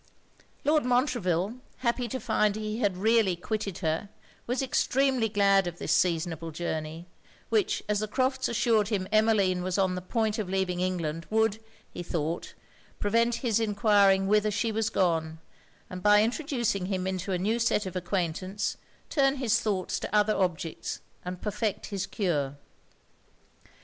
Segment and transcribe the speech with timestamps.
[0.65, 4.09] Lord Montreville, happy to find he had really quitted her,
[4.47, 7.05] was extremely glad of this seasonable journey;
[7.49, 11.59] which, as the Crofts' assured him Emmeline was on the point of leaving England, would,
[11.91, 12.55] he thought,
[12.97, 15.37] prevent his enquiring whither she was gone,
[15.87, 18.77] and by introducing him into a new set of acquaintance,
[19.07, 22.55] turn his thoughts to other objects and perfect his cure.